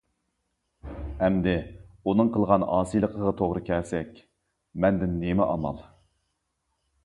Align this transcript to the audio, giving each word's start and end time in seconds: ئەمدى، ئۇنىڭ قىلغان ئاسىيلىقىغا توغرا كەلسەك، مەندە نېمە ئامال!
ئەمدى، 1.25 1.53
ئۇنىڭ 2.09 2.31
قىلغان 2.37 2.65
ئاسىيلىقىغا 2.77 3.35
توغرا 3.43 3.63
كەلسەك، 3.69 4.19
مەندە 4.87 5.13
نېمە 5.15 5.49
ئامال! 5.53 5.81